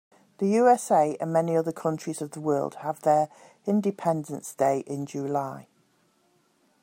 The 0.39 0.47
USA 0.47 1.15
and 1.21 1.31
many 1.31 1.55
other 1.55 1.71
countries 1.71 2.23
of 2.23 2.31
the 2.31 2.41
world 2.41 2.73
have 2.81 3.01
their 3.01 3.29
independence 3.67 4.55
day 4.55 4.79
in 4.87 5.05
July. 5.05 5.67